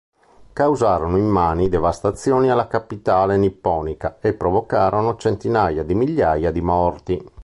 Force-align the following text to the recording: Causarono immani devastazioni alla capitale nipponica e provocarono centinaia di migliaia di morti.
Causarono 0.53 1.17
immani 1.17 1.69
devastazioni 1.69 2.49
alla 2.49 2.65
capitale 2.65 3.37
nipponica 3.37 4.17
e 4.19 4.33
provocarono 4.33 5.15
centinaia 5.15 5.83
di 5.83 5.93
migliaia 5.93 6.49
di 6.49 6.59
morti. 6.61 7.23